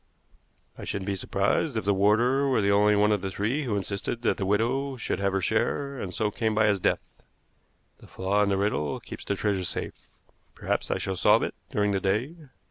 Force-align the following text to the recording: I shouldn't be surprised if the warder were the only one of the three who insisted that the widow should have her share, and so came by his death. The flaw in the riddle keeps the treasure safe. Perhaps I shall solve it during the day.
I 0.79 0.83
shouldn't 0.83 1.05
be 1.05 1.15
surprised 1.15 1.77
if 1.77 1.85
the 1.85 1.93
warder 1.93 2.47
were 2.47 2.59
the 2.61 2.71
only 2.71 2.95
one 2.95 3.11
of 3.11 3.21
the 3.21 3.29
three 3.29 3.65
who 3.65 3.75
insisted 3.75 4.23
that 4.23 4.37
the 4.37 4.47
widow 4.47 4.97
should 4.97 5.19
have 5.19 5.31
her 5.31 5.41
share, 5.41 5.99
and 5.99 6.11
so 6.11 6.31
came 6.31 6.55
by 6.55 6.65
his 6.65 6.79
death. 6.79 7.21
The 7.99 8.07
flaw 8.07 8.41
in 8.41 8.49
the 8.49 8.57
riddle 8.57 8.99
keeps 8.99 9.23
the 9.23 9.35
treasure 9.35 9.63
safe. 9.63 10.09
Perhaps 10.55 10.89
I 10.89 10.97
shall 10.97 11.15
solve 11.15 11.43
it 11.43 11.53
during 11.69 11.91
the 11.91 11.99
day. 11.99 12.33